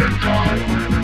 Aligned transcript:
and 0.00 0.20
die. 0.20 1.03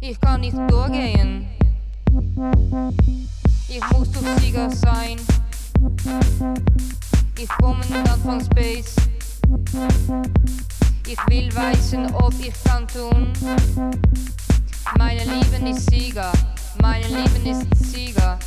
Ich 0.00 0.20
kann 0.20 0.40
nicht 0.40 0.56
durchgehen. 0.68 1.46
Ich 3.68 3.80
muss 3.92 4.10
zu 4.12 4.18
Flieger 4.22 4.70
sein. 4.70 5.16
Ich 7.38 7.48
komme 7.60 7.78
nicht 7.86 8.08
von 8.24 8.40
Space. 8.40 8.96
Ich 11.06 11.18
will 11.28 11.50
wissen, 11.52 12.06
ob 12.14 12.32
ich 12.40 12.52
kann 12.64 12.86
tun. 12.88 13.32
Meine 14.98 15.22
Lieben 15.24 15.66
ist 15.66 15.88
Sieger. 15.90 16.32
Meine 16.80 17.06
Lieben 17.08 17.46
ist 17.46 17.92
Sieger. 17.94 18.38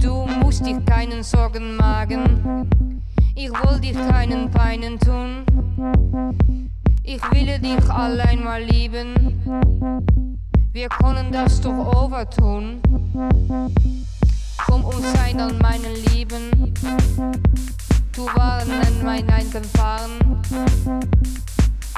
Du 0.00 0.26
musst 0.26 0.64
dir 0.64 0.80
keinen 0.84 1.22
Sorgen 1.22 1.76
machen 1.76 2.07
sagen, 2.10 3.02
ich 3.34 3.50
will 3.50 3.80
dich 3.80 3.92
keinen 4.08 4.50
Peinen 4.50 4.98
tun. 5.00 5.44
Ich 7.04 7.20
will 7.30 7.58
dich 7.58 7.88
allein 7.90 8.42
mal 8.42 8.62
lieben. 8.62 9.42
Wir 10.72 10.88
können 10.88 11.32
das 11.32 11.60
doch 11.60 11.76
overtun. 12.04 12.80
Komm 14.66 14.84
und 14.84 15.02
sei 15.16 15.32
dann 15.36 15.58
meinen 15.58 15.94
Lieben. 16.12 16.74
Du 18.12 18.26
waren 18.26 18.70
an 18.70 19.04
mein 19.04 19.28
Eingefahren. 19.30 20.10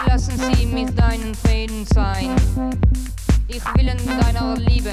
Lassen 0.06 0.32
Sie 0.38 0.66
mich 0.66 0.94
deinen 0.94 1.34
Frieden 1.34 1.86
sein. 1.92 2.30
Ich 3.48 3.62
will 3.76 3.88
in 3.88 4.00
deiner 4.20 4.56
Liebe. 4.56 4.92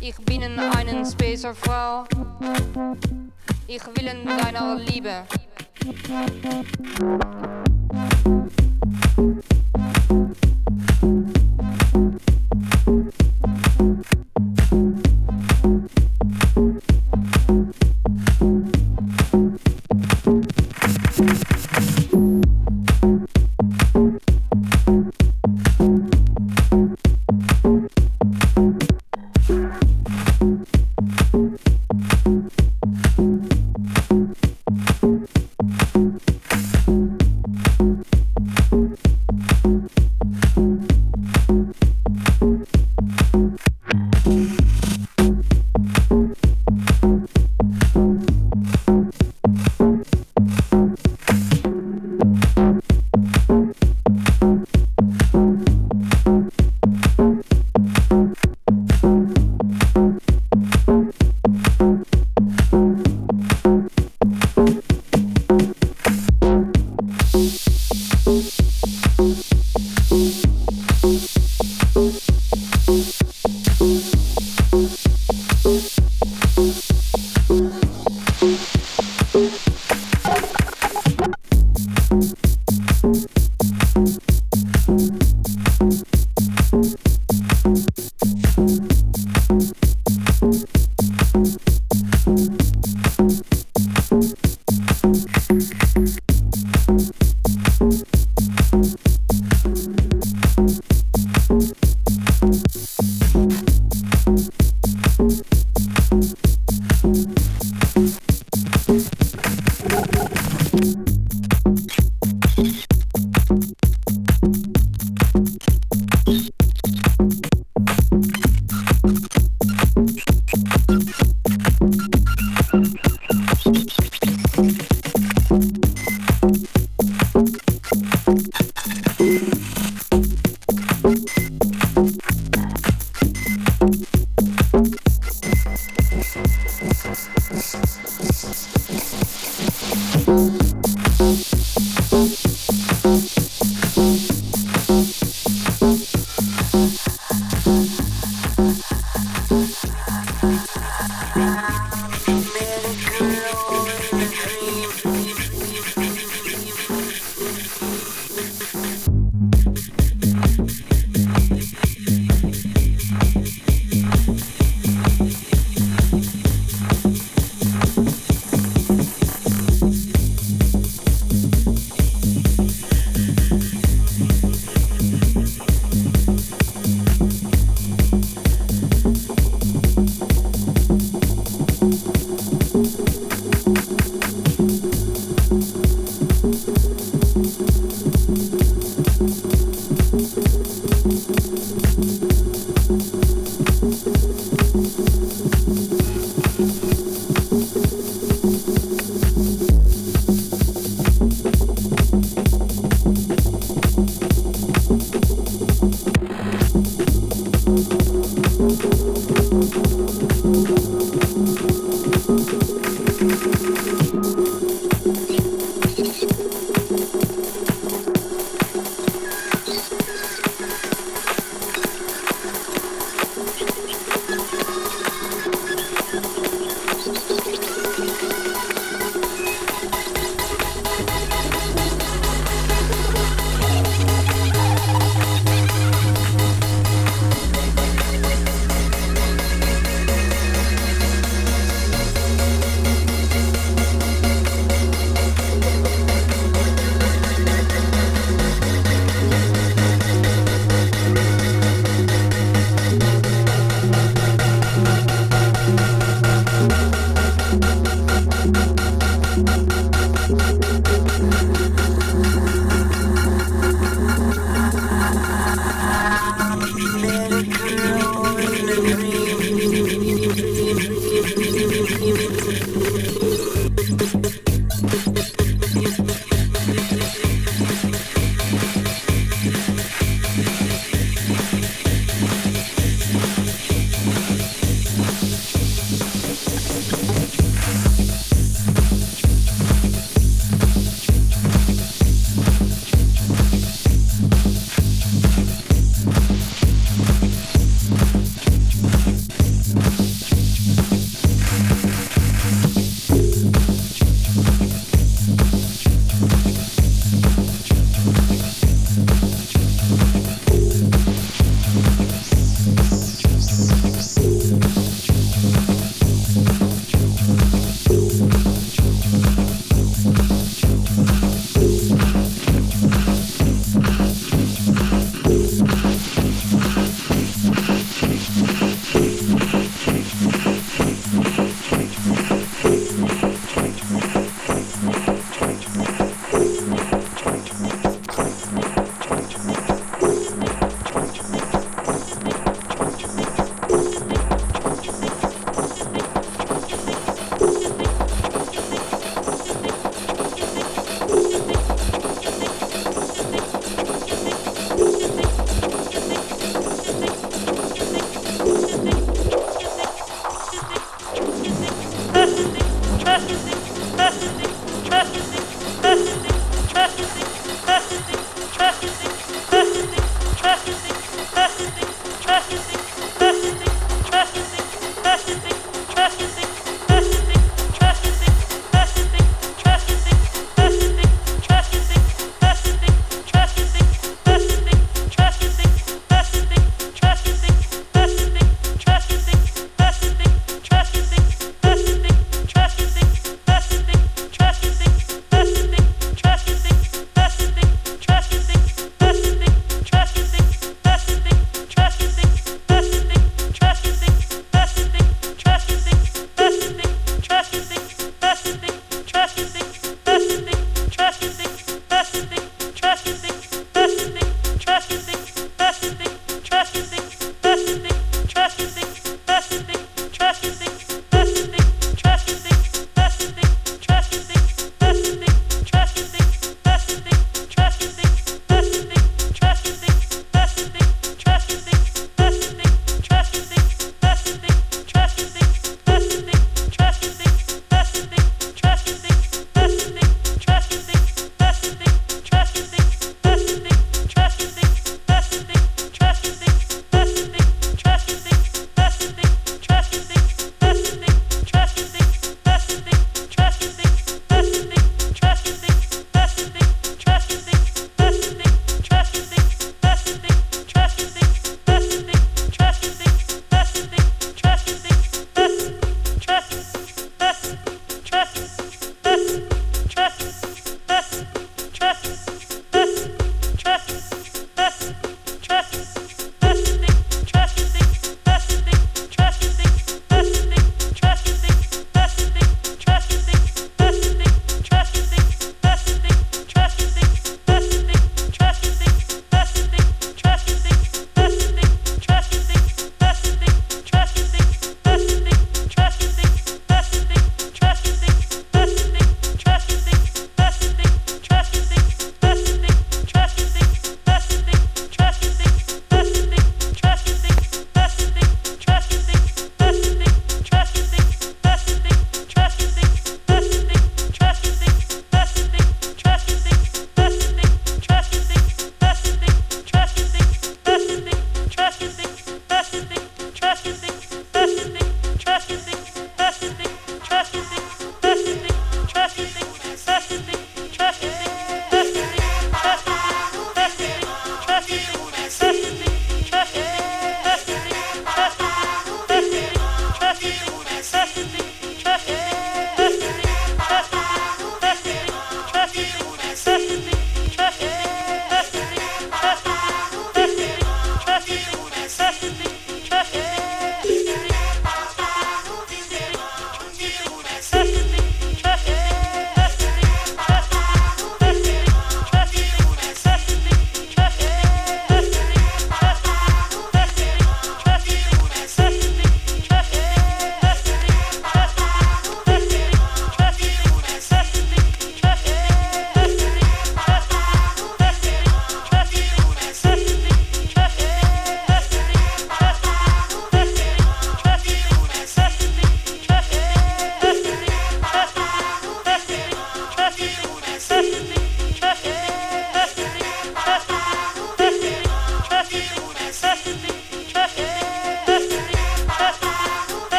Ich 0.00 0.16
bin 0.24 0.42
in 0.42 0.58
einer 0.58 1.04
Space 1.04 1.44
Frau. 1.62 2.04
Ich 3.68 3.86
will 3.86 4.06
in 4.06 4.26
deiner 4.26 4.74
Liebe. 4.76 5.24
Thank 5.96 6.50
you. 8.60 8.67